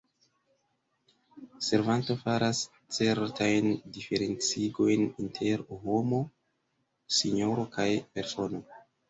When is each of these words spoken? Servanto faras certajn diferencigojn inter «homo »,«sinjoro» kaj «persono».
Servanto 1.67 2.15
faras 2.23 2.61
certajn 2.97 3.67
diferencigojn 3.99 5.05
inter 5.27 5.63
«homo 5.85 6.23
»,«sinjoro» 7.21 7.69
kaj 7.79 7.89
«persono». 8.19 8.65